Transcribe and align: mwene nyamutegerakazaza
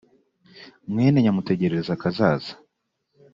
mwene 0.91 1.17
nyamutegerakazaza 1.23 2.51